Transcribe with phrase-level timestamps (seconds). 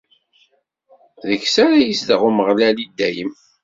[1.27, 3.31] Deg-s ara yezdeɣ Umeɣlal i dayem.